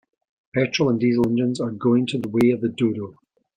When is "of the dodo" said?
2.49-3.13